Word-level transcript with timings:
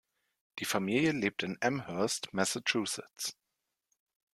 Die 0.57 0.65
Familie 0.65 1.11
lebt 1.11 1.43
in 1.43 1.59
Amherst, 1.61 2.33
Massachusetts. 2.33 3.37